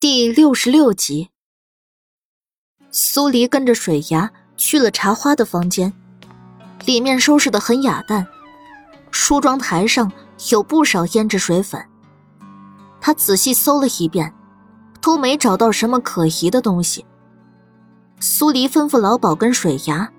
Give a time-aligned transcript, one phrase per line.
[0.00, 1.28] 第六十六集，
[2.90, 5.92] 苏黎跟着水牙去了茶花的房间，
[6.86, 8.26] 里面收拾的很雅淡，
[9.10, 10.10] 梳妆台上
[10.52, 11.86] 有不少胭脂水粉。
[12.98, 14.32] 他仔细搜了一遍，
[15.02, 17.04] 都没找到什么可疑的东西。
[18.20, 20.10] 苏黎吩咐老鸨跟水牙，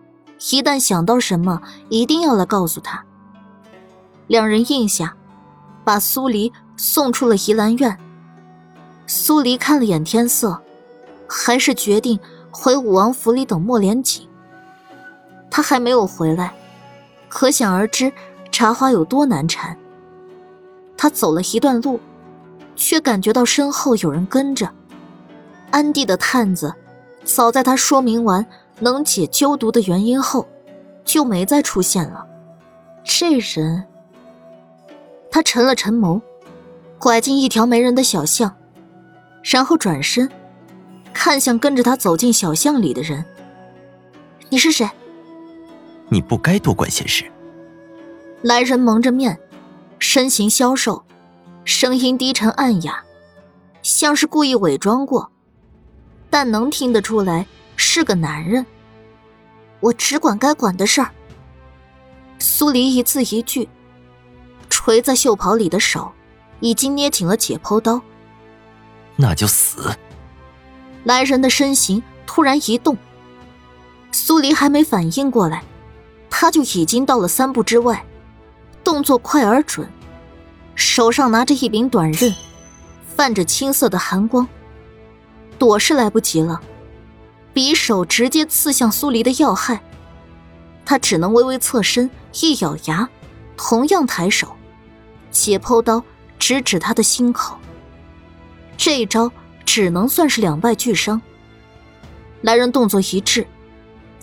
[0.51, 1.59] 一旦想到什么，
[1.89, 3.03] 一定要来告诉他。
[4.27, 5.17] 两人应下，
[5.83, 7.97] 把苏黎送出了怡兰院。
[9.13, 10.57] 苏黎看了眼天色，
[11.27, 12.17] 还是决定
[12.49, 14.25] 回武王府里等莫连锦。
[15.49, 16.53] 他还没有回来，
[17.27, 18.09] 可想而知
[18.53, 19.77] 茶花有多难缠。
[20.95, 21.99] 他走了一段路，
[22.77, 24.71] 却感觉到身后有人跟着。
[25.71, 26.73] 安帝的探子，
[27.25, 28.45] 早在他说明完
[28.79, 30.47] 能解鸠毒的原因后，
[31.03, 32.25] 就没再出现了。
[33.03, 33.83] 这人，
[35.29, 36.21] 他沉了沉眸，
[36.97, 38.55] 拐进一条没人的小巷。
[39.43, 40.29] 然后转身，
[41.13, 43.23] 看向跟着他走进小巷里的人。
[44.49, 44.89] 你是谁？
[46.09, 47.25] 你不该多管闲事。
[48.41, 49.39] 来人蒙着面，
[49.99, 51.03] 身形消瘦，
[51.63, 53.03] 声音低沉暗哑，
[53.81, 55.31] 像是故意伪装过，
[56.29, 58.65] 但能听得出来是个男人。
[59.79, 61.09] 我只管该管的事儿。
[62.39, 63.67] 苏黎一字一句，
[64.69, 66.11] 垂在袖袍里的手
[66.59, 68.01] 已经捏紧了解剖刀。
[69.15, 69.95] 那就死！
[71.03, 72.97] 来人的身形突然一动，
[74.11, 75.63] 苏黎还没反应过来，
[76.29, 78.05] 他就已经到了三步之外，
[78.83, 79.89] 动作快而准，
[80.75, 82.33] 手上拿着一柄短刃，
[83.15, 84.47] 泛着青色的寒光。
[85.59, 86.59] 躲是来不及了，
[87.53, 89.81] 匕首直接刺向苏黎的要害，
[90.83, 92.09] 他只能微微侧身，
[92.41, 93.07] 一咬牙，
[93.55, 94.55] 同样抬手，
[95.29, 96.03] 解剖刀
[96.39, 97.57] 直指他的心口。
[98.83, 99.31] 这一招
[99.63, 101.21] 只能算是两败俱伤。
[102.41, 103.45] 来人动作一致，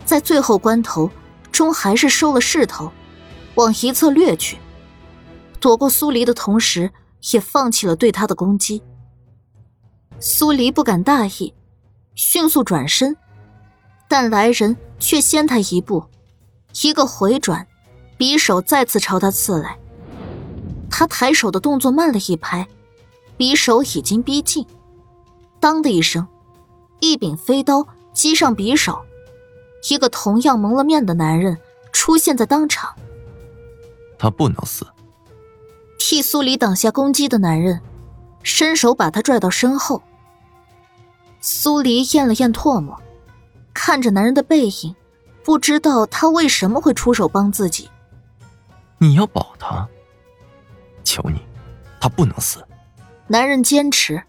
[0.05, 1.09] 在最后关头，
[1.53, 2.91] 终还是收了势头，
[3.55, 4.59] 往一侧掠去，
[5.61, 6.91] 躲过苏黎的同时，
[7.31, 8.83] 也放弃了对他的攻击。
[10.19, 11.55] 苏黎不敢大意，
[12.17, 13.17] 迅速转身，
[14.09, 16.05] 但来人却先他一步，
[16.83, 17.65] 一个回转，
[18.19, 19.79] 匕首再次朝他刺来。
[20.91, 22.67] 他抬手的动作慢了一拍。
[23.39, 24.67] 匕首已经逼近，
[25.61, 26.27] 当的一声，
[26.99, 29.01] 一柄飞刀击上匕首，
[29.89, 31.57] 一个同样蒙了面的男人
[31.93, 32.93] 出现在当场。
[34.19, 34.85] 他不能死。
[35.99, 37.81] 替苏黎挡下攻击的男人，
[38.43, 40.03] 伸手把他拽到身后。
[41.41, 43.01] 苏黎咽了咽唾沫，
[43.73, 44.97] 看着男人的背影，
[45.45, 47.89] 不知道他为什么会出手帮自己。
[48.99, 49.89] 你要保他？
[51.05, 51.41] 求你，
[52.01, 52.65] 他不能死。
[53.29, 54.23] 男人坚持。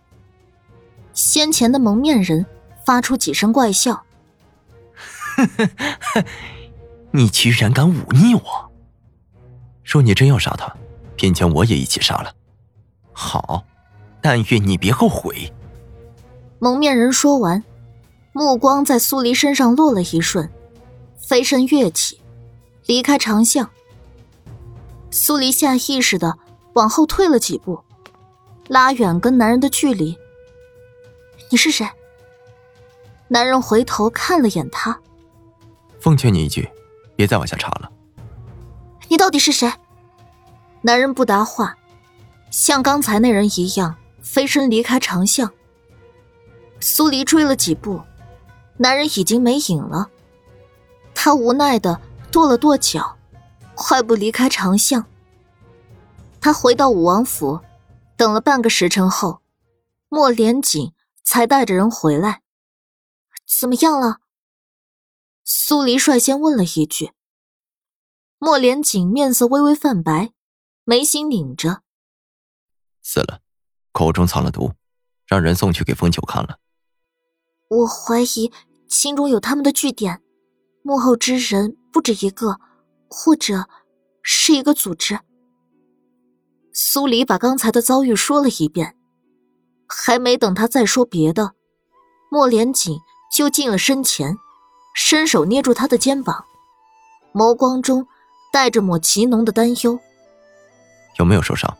[1.14, 2.46] 先前的蒙面人
[2.86, 4.06] 发出几声怪笑
[7.12, 8.72] ：“你居然敢忤逆我！
[9.84, 10.74] 若你真要杀他，
[11.16, 12.34] 便将我也一起杀了。
[13.12, 13.66] 好，
[14.22, 15.52] 但愿你别后悔。”
[16.60, 17.64] 蒙面人说完，
[18.34, 20.50] 目光在苏黎身上落了一瞬，
[21.18, 22.22] 飞身跃起，
[22.86, 23.70] 离开长巷。
[25.10, 26.38] 苏黎下意识的
[26.74, 27.84] 往后退了几步。
[28.70, 30.16] 拉远跟男人的距离。
[31.50, 31.90] 你是谁？
[33.28, 34.98] 男人回头看了眼他。
[36.00, 36.70] 奉劝你一句，
[37.16, 37.92] 别再往下查了。
[39.08, 39.74] 你到底是谁？
[40.84, 41.76] 男人不答话，
[42.52, 45.52] 像刚才那人一样飞身离开长巷。
[46.80, 48.00] 苏黎追了几步，
[48.78, 50.12] 男人已经没影了。
[51.16, 52.00] 他无奈的
[52.32, 53.18] 跺了跺脚，
[53.74, 55.04] 快步离开长巷。
[56.40, 57.60] 他回到武王府。
[58.20, 59.42] 等了半个时辰后，
[60.10, 60.92] 莫连锦
[61.24, 62.42] 才带着人回来。
[63.48, 64.18] 怎么样了？
[65.46, 67.14] 苏黎率先问了一句。
[68.38, 70.34] 莫连锦面色微微泛白，
[70.84, 71.82] 眉心拧着。
[73.02, 73.40] 死了，
[73.94, 74.74] 口中藏了毒，
[75.26, 76.60] 让人送去给风九看了。
[77.70, 78.52] 我怀疑
[78.90, 80.22] 心中有他们的据点，
[80.84, 82.60] 幕后之人不止一个，
[83.10, 83.70] 或者
[84.22, 85.22] 是一个组织。
[86.72, 88.96] 苏黎把刚才的遭遇说了一遍，
[89.88, 91.54] 还没等他再说别的，
[92.30, 93.00] 莫连锦
[93.36, 94.38] 就近了身前，
[94.96, 96.46] 伸手捏住他的肩膀，
[97.34, 98.08] 眸光中
[98.54, 100.00] 带着抹极浓的担忧。
[101.18, 101.76] 有没有受伤？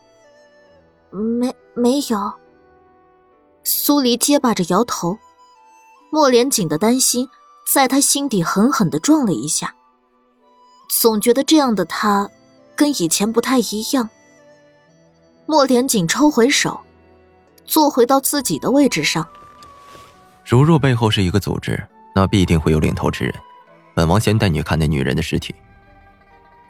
[1.10, 2.32] 没，没有。
[3.62, 5.18] 苏黎结巴着摇头。
[6.12, 7.28] 莫连锦的担心
[7.72, 9.74] 在他心底狠狠的撞了一下，
[10.88, 12.28] 总觉得这样的他
[12.74, 14.10] 跟以前不太一样。
[15.50, 16.80] 莫连锦抽回手，
[17.64, 19.26] 坐回到自己的位置上。
[20.44, 23.34] 如若背后是一个组织，那必定会有领头之人。
[23.92, 25.52] 本王先带你看那女人的尸体。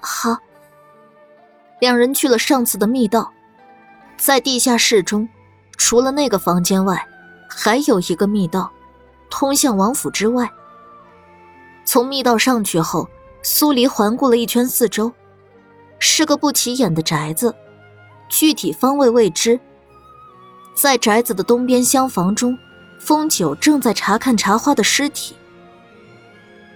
[0.01, 0.35] 好。
[1.79, 3.31] 两人去了上次的密道，
[4.17, 5.29] 在地下室中，
[5.77, 7.07] 除了那个房间外，
[7.51, 8.73] 还有一个密道，
[9.29, 10.51] 通向王府之外。
[11.85, 13.07] 从密道上去后，
[13.43, 15.13] 苏黎环顾了一圈四周，
[15.99, 17.55] 是个不起眼的宅子，
[18.31, 19.61] 具体方位未知。
[20.75, 22.57] 在宅子的东边厢房中，
[22.99, 25.37] 风九正在查看茶花的尸体。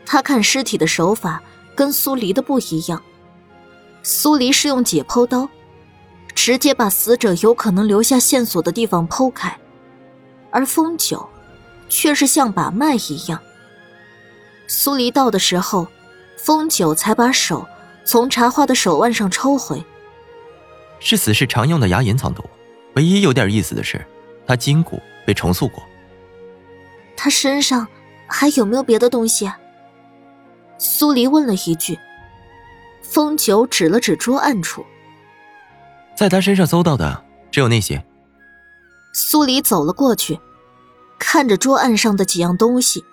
[0.04, 1.40] 他看尸体的手法
[1.74, 3.02] 跟苏黎的不一样。
[4.02, 5.48] 苏黎是用解剖刀，
[6.34, 9.58] 直接把死者有可能留下线索的地方剖开，
[10.50, 11.26] 而风九，
[11.88, 13.40] 却是像把脉一样。
[14.66, 15.86] 苏黎到的时候，
[16.36, 17.66] 风九才把手
[18.04, 19.82] 从茶花的手腕上抽回。
[21.00, 22.42] 是死士常用的牙龈藏毒，
[22.94, 24.04] 唯一有点意思的是，
[24.46, 25.82] 他筋骨被重塑过。
[27.16, 27.86] 他身上
[28.26, 29.50] 还有没有别的东西？
[30.78, 31.98] 苏黎问了一句。
[33.02, 34.84] 风九指了指桌案处，
[36.16, 38.04] 在他身上搜到的只有那些。
[39.12, 40.40] 苏黎走了过去，
[41.18, 43.04] 看着桌案上的几样东西，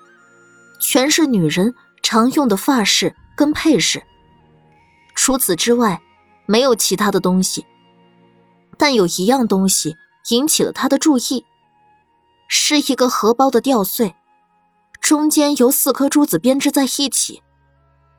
[0.79, 4.01] 全是女人常用的发饰跟配饰。
[5.13, 6.01] 除此之外，
[6.47, 7.65] 没有其他的东西。
[8.81, 9.95] 但有一样东西
[10.29, 11.45] 引起了他的注意，
[12.47, 14.15] 是一个荷包的吊坠，
[14.99, 17.43] 中间由四颗珠子编织在一起，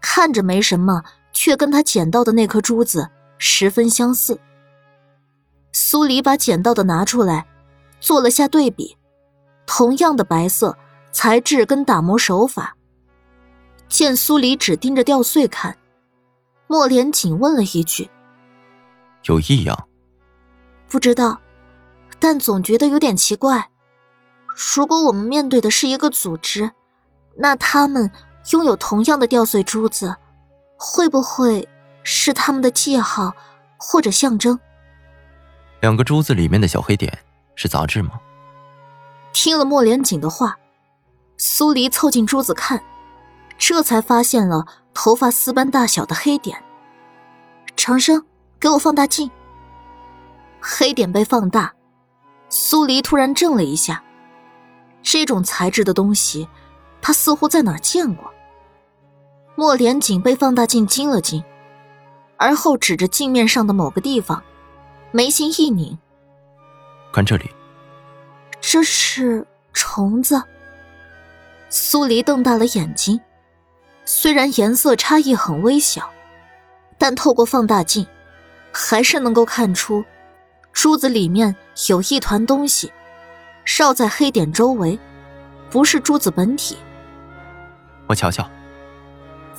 [0.01, 1.03] 看着没什么。
[1.35, 4.39] 却跟他捡到的那颗珠子十分相似。
[5.73, 7.47] 苏黎把捡到的拿出来，
[8.01, 8.99] 做了下对比，
[9.65, 10.77] 同样的白色
[11.11, 12.77] 材质跟打磨手法。
[13.89, 15.79] 见苏黎只盯着吊穗看，
[16.67, 18.11] 莫连锦问了一句
[19.25, 19.89] ：“有异样
[20.93, 21.41] ？”“不知道，
[22.21, 23.71] 但总觉得有点奇怪。
[24.75, 26.71] 如果我们面对的是一个组织，
[27.39, 28.11] 那他们
[28.51, 30.15] 拥有同样的吊坠珠子。”
[30.85, 31.69] 会不会
[32.03, 33.33] 是他们的记号
[33.79, 34.59] 或者象征？
[35.81, 37.21] 两个珠子里面的小黑点
[37.55, 38.21] 是杂质吗？
[39.33, 40.59] 听了莫连锦的话，
[41.37, 42.83] 苏黎凑近珠子看，
[43.57, 46.63] 这才发现了头发丝般大小的黑点。
[47.77, 48.27] 长生，
[48.59, 49.31] 给我放大镜。
[50.65, 51.75] 黑点被放大，
[52.49, 54.01] 苏黎突然怔了一下，
[55.03, 56.49] 这种材质的东西，
[57.01, 58.33] 他似乎在哪儿见过。
[59.57, 61.43] 莫连锦被放大镜惊了惊，
[62.37, 64.41] 而后指着镜面上的某个地方，
[65.11, 65.99] 眉心一拧
[67.13, 67.51] ：“看这里，
[68.61, 70.41] 这是虫子。”
[71.69, 73.21] 苏黎瞪大了眼睛，
[74.05, 76.09] 虽然颜色差异很微小，
[76.99, 78.07] 但透过放大镜，
[78.71, 80.05] 还是能够看出
[80.73, 81.55] 珠子里面
[81.89, 82.93] 有一团东西，
[83.65, 84.99] 绕在黑点周围，
[85.71, 86.77] 不是珠子本体。
[88.07, 88.49] 我瞧瞧。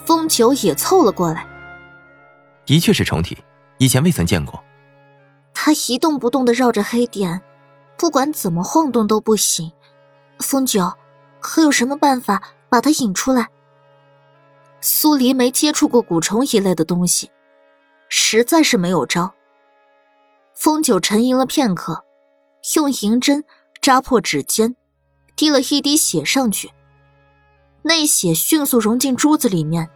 [0.05, 1.47] 风九也凑了过来，
[2.65, 3.37] 的确是虫体，
[3.77, 4.61] 以前未曾见过。
[5.53, 7.41] 他一动不动的绕着黑点，
[7.97, 9.71] 不管怎么晃动都不行。
[10.39, 10.91] 风九，
[11.39, 13.47] 可有什么办法把它引出来？
[14.81, 17.31] 苏黎没接触过蛊虫一类的东西，
[18.09, 19.33] 实在是没有招。
[20.55, 22.05] 风九沉吟了片刻，
[22.75, 23.43] 用银针
[23.81, 24.75] 扎破指尖，
[25.35, 26.71] 滴了一滴血上去。
[27.81, 29.89] 那血迅速融进珠子里面，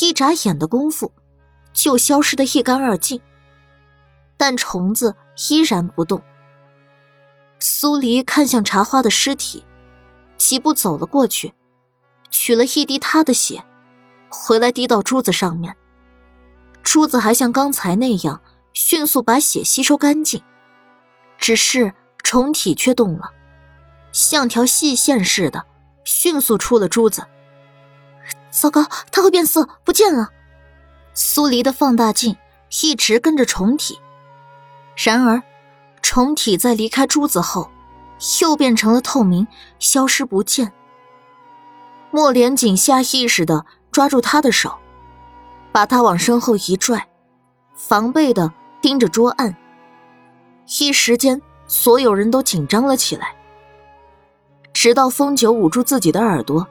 [0.00, 1.12] 一眨眼的功夫，
[1.72, 3.20] 就消失的一干二净。
[4.36, 5.14] 但虫子
[5.50, 6.22] 依然不动。
[7.58, 9.64] 苏黎看向茶花的尸体，
[10.38, 11.52] 几步走了过去，
[12.30, 13.62] 取了一滴他的血，
[14.28, 15.76] 回来滴到珠子上面。
[16.82, 18.40] 珠子还像刚才那样，
[18.72, 20.42] 迅速把血吸收干净，
[21.38, 23.30] 只是虫体却动了，
[24.12, 25.66] 像条细线似的。
[26.04, 27.24] 迅速出了珠子，
[28.50, 30.30] 糟糕，它会变色，不见了。
[31.14, 32.36] 苏黎的放大镜
[32.82, 34.00] 一直跟着虫体，
[34.96, 35.40] 然而
[36.02, 37.70] 虫体在离开珠子后，
[38.40, 39.46] 又变成了透明，
[39.78, 40.72] 消失不见。
[42.10, 44.76] 莫连锦下意识的抓住他的手，
[45.70, 47.08] 把他往身后一拽，
[47.76, 48.52] 防备的
[48.82, 49.56] 盯着桌案。
[50.80, 53.34] 一时间，所有人都紧张了起来。
[54.74, 56.66] 直到风九捂住自己的耳朵，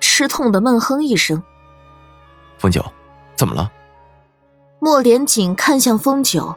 [0.00, 1.42] 吃痛的闷哼一声。
[2.58, 2.84] 风九，
[3.34, 3.70] 怎么了？
[4.78, 6.54] 莫连锦看向风九，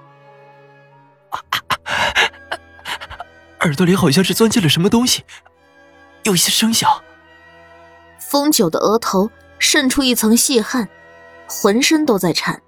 [3.61, 5.23] 耳朵里好像是钻进了什么东西，
[6.23, 6.89] 有一些声响。
[8.19, 10.87] 风九的额头渗出一层细汗，
[11.47, 12.61] 浑身都在颤。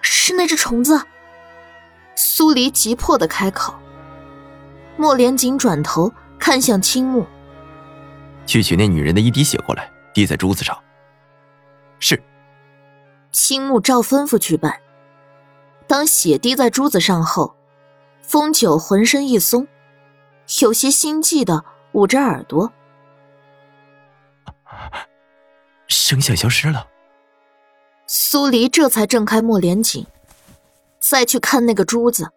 [0.00, 1.06] 是那只虫子。
[2.24, 3.74] 苏黎急迫的开口。
[4.96, 7.26] 莫连锦转头看向青木，
[8.46, 10.78] 去取那女人的一滴血过来，滴在珠子上。
[11.98, 12.22] 是。
[13.32, 14.78] 青木照吩咐去办。
[15.88, 17.56] 当血滴在珠子上后，
[18.20, 19.66] 风九浑身一松，
[20.60, 22.72] 有些心悸的捂着耳朵，
[25.88, 26.86] 声响消失了。
[28.06, 30.06] 苏黎这才挣开莫连锦，
[31.02, 32.30] 再去看那个珠子，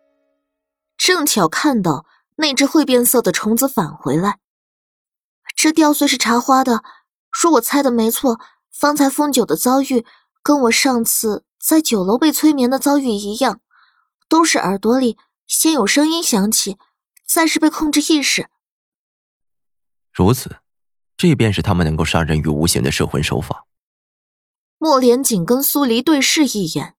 [0.98, 2.06] 正巧看到
[2.38, 4.40] 那只会变色的虫子返回来。
[5.56, 6.84] 这吊穗是茶花的，
[7.32, 8.40] 说我猜的没错，
[8.72, 10.06] 方才风九的遭遇
[10.42, 13.62] 跟我上次在酒楼被催眠的遭遇一样，
[14.28, 16.78] 都是耳朵里先有声音响起，
[17.26, 18.50] 再是被控制意识。
[20.12, 20.58] 如此，
[21.16, 23.66] 这便是他们能够杀人于无形的摄魂手法。
[24.78, 26.96] 莫莲紧跟苏黎对视一眼，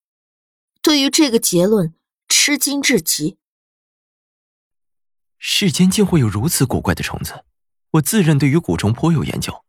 [0.87, 1.95] 对于这个结论
[2.28, 3.38] 吃惊至极。
[5.37, 7.43] 世间竟会有如此古怪的虫子，
[7.95, 9.64] 我自认对于蛊虫颇有研究，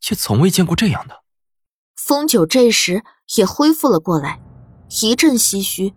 [0.00, 1.22] 却从未见过这样的。
[1.94, 3.04] 风九这时
[3.36, 4.40] 也恢复了过来，
[5.00, 5.94] 一阵唏嘘。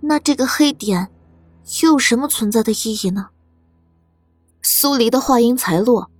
[0.00, 1.12] 那这个黑点
[1.82, 3.28] 又有什么存在的意义呢？
[4.60, 6.10] 苏黎的话音才落，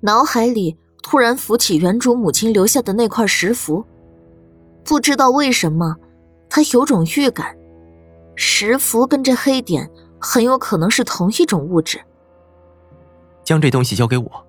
[0.00, 0.78] 脑海里。
[1.02, 3.86] 突然浮起原主母亲留下的那块石符，
[4.88, 5.96] 不知道为什么，
[6.48, 7.54] 他有种预感，
[8.34, 12.00] 石符跟这黑点很有可能是同一种物质。
[13.44, 14.46] 将这东西交给我，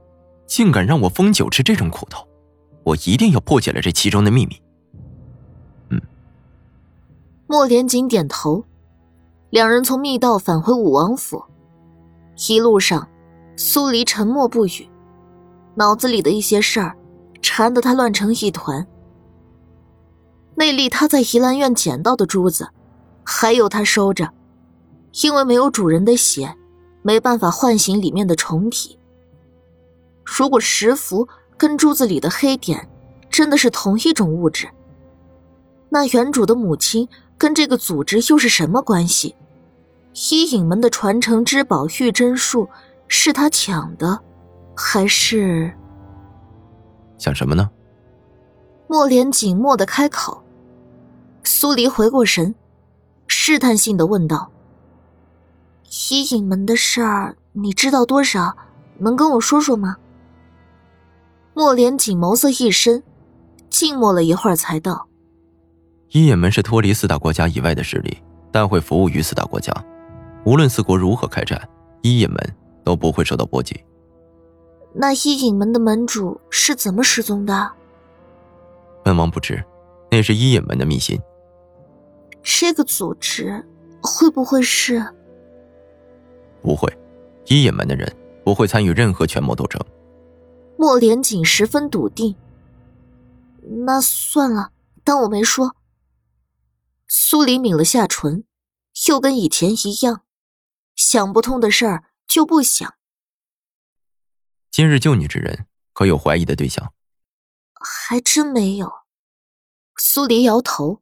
[0.48, 2.26] 竟敢让我风九吃这种苦头，
[2.86, 4.62] 我一定要破解了这其中的秘密。
[5.90, 6.02] 嗯。
[7.46, 8.64] 莫连锦点头，
[9.50, 11.44] 两人从密道返回武王府，
[12.48, 13.10] 一路上，
[13.58, 14.88] 苏黎沉默不语。
[15.76, 16.96] 脑子里的一些事儿，
[17.42, 18.88] 缠得他乱成一团。
[20.60, 22.68] 那粒他在怡兰院捡到的珠子，
[23.24, 24.30] 还有他收着，
[25.24, 26.54] 因为没有主人的血，
[27.02, 29.00] 没办法唤醒里面的虫体。
[30.26, 32.90] 如果石符跟珠子里的黑点
[33.30, 34.68] 真的是同一种物质，
[35.88, 39.38] 那原主的母亲跟这个组织又是什么关系？
[40.30, 42.68] 伊影门的传承之宝玉真术
[43.08, 44.20] 是他抢的？
[44.76, 45.74] 还是
[47.18, 47.70] 想什么呢？
[48.90, 50.44] 莫莲紧默的开口。
[51.52, 52.54] 苏黎回过神，
[53.26, 54.52] 试探性的问道
[56.12, 58.56] ：“伊影门的事儿，你知道多少？
[59.00, 59.98] 能跟我说说吗？”
[61.56, 63.02] 莫连锦眸色一深，
[63.68, 65.08] 静默了一会儿，才道
[66.14, 68.16] ：“伊影门是脱离四大国家以外的势力，
[68.52, 69.74] 但会服务于四大国家。
[70.46, 71.60] 无论四国如何开战，
[72.04, 73.76] 伊影门都不会受到波及。”
[74.94, 77.72] 那伊影门的门主是怎么失踪的？
[79.04, 79.64] 本王不知，
[80.12, 81.20] 那是伊影门的秘辛。
[82.44, 83.66] 这个组织
[84.02, 85.14] 会不会是？
[86.62, 86.92] 不会，
[87.46, 89.80] 一野门的人不会参与任何权谋斗争。
[90.78, 92.36] 莫连锦十分笃定。
[93.86, 94.72] 那算了，
[95.04, 95.76] 当我没说。
[97.08, 98.46] 苏黎抿了下唇，
[99.08, 100.24] 又跟以前一样，
[100.96, 102.96] 想不通的事儿就不想。
[104.72, 106.94] 今日救你之人，可有怀疑的对象？
[107.74, 108.92] 还真没有。
[109.98, 111.02] 苏黎摇头。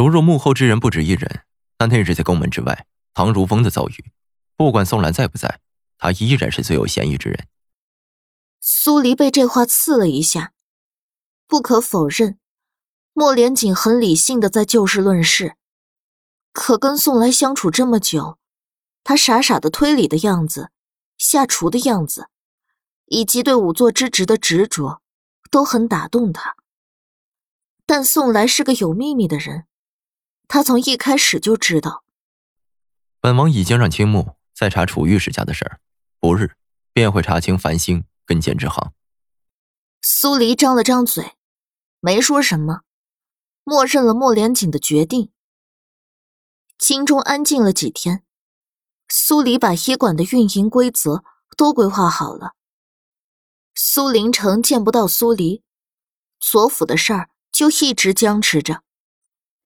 [0.00, 1.44] 如若幕后之人不止一人，
[1.78, 4.04] 那那日在宫门之外，唐如风的遭遇，
[4.56, 5.60] 不管宋兰在不在，
[5.98, 7.46] 他依然是最有嫌疑之人。
[8.62, 10.54] 苏黎被这话刺了一下。
[11.46, 12.38] 不可否认，
[13.12, 15.56] 莫连锦很理性的在就事论事，
[16.54, 18.38] 可跟宋来相处这么久，
[19.04, 20.70] 他傻傻的推理的样子。
[21.18, 22.28] 下厨的样子，
[23.04, 25.02] 以及对仵作之职的执着，
[25.50, 26.56] 都很打动他。
[27.84, 29.66] 但宋来是个有秘密的人，
[30.52, 32.02] 他从一开始就知道。
[33.20, 35.80] 本王已经让青木在查楚玉世家的事儿，
[36.18, 36.56] 不日
[36.92, 38.92] 便会查清繁星跟简之行。
[40.02, 41.36] 苏黎张了张嘴，
[42.00, 42.80] 没说什么，
[43.62, 45.30] 默认了莫连锦的决定。
[46.76, 48.24] 京中安静了几天。
[49.08, 51.22] 苏黎把医馆的运营规则
[51.56, 52.56] 都规划好了。
[53.76, 55.62] 苏林城见不到苏黎，
[56.40, 58.82] 左府的事儿就一直僵持着。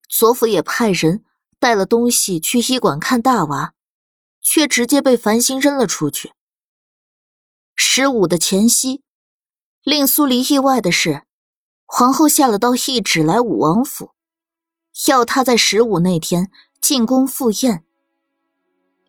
[0.07, 1.23] 左府也派人
[1.59, 3.73] 带了东西去医馆看大娃，
[4.41, 6.33] 却直接被繁星扔了出去。
[7.75, 9.01] 十五的前夕，
[9.83, 11.23] 令苏黎意外的是，
[11.85, 14.11] 皇后下了道懿旨来武王府，
[15.07, 17.83] 要他在十五那天进宫赴宴。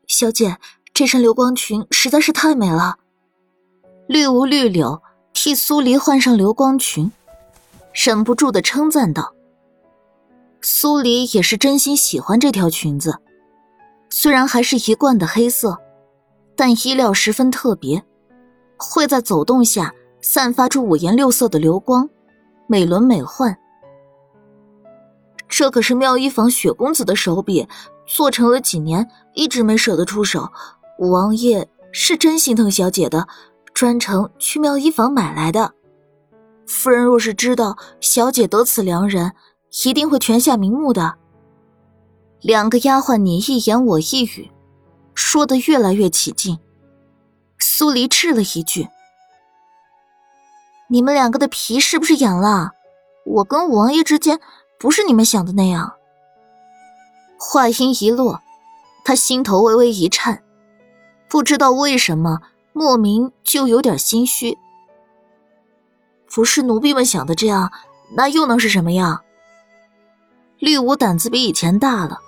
[0.09, 0.59] 小姐，
[0.93, 2.99] 这身流光裙实在是太美了。
[4.09, 7.13] 绿无绿柳替苏黎换上流光裙，
[7.93, 9.35] 忍不住的称赞道
[10.69, 13.21] ：“苏黎也是真心喜欢这条裙子，
[14.11, 15.79] 虽然还是一贯的黑色，
[16.57, 18.03] 但衣料十分特别，
[18.77, 22.11] 会在走动下散发出五颜六色的流光，
[22.67, 23.57] 美轮美奂。
[25.47, 27.69] 这可是妙衣坊雪公子的手笔，
[28.05, 30.51] 做成了几年，一直没舍得出手。
[30.99, 33.29] 五王爷是真心疼小姐的，
[33.73, 35.75] 专程去妙衣坊买来的。
[36.67, 39.33] 夫人若是知道小姐得此良人，
[39.85, 41.17] 一定会全下瞑目的。
[42.41, 44.51] 两个丫鬟你一言我一语，
[45.15, 46.59] 说的越来越起劲。
[47.59, 48.89] 苏黎斥了一句
[50.89, 52.73] ：“你们两个的皮是不是痒了？
[53.25, 54.41] 我跟五王爷之间
[54.79, 55.95] 不是你们想的那样。”
[57.39, 58.41] 话音一落，
[59.05, 60.43] 他心头微微一颤，
[61.29, 62.41] 不知道为什么，
[62.73, 64.57] 莫名就有点心虚。
[66.35, 67.71] 不是奴婢们想的这样，
[68.17, 69.23] 那又能是什么样？
[70.59, 72.19] 绿芜胆子比以前大了，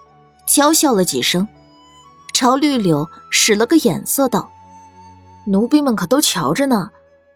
[0.46, 1.48] 娇笑了几声，
[2.34, 4.50] 朝绿柳使了个眼色，道
[5.46, 6.90] ：“奴婢们可都瞧着呢。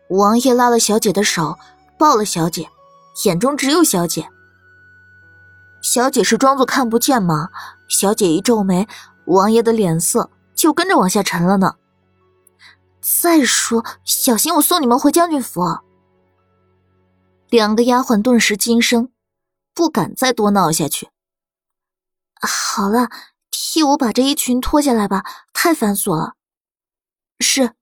[0.09, 1.59] 王爷拉了小姐的手，
[1.99, 2.69] 抱了小姐，
[3.25, 4.29] 眼中只有小姐。
[5.81, 7.49] 小姐是装作看不见吗？
[7.89, 8.87] 小姐一皱眉，
[9.25, 11.77] 王爷的脸色就跟着往下沉了呢。
[13.01, 15.63] 再说，小心我送你们回将军府。”
[17.49, 19.11] 两个丫鬟顿时惊声，
[19.75, 21.11] 不敢再多闹下去。
[22.41, 23.09] 好了，
[23.51, 26.35] 替我把这衣裙脱下来吧，太繁琐了。
[27.41, 27.75] 是。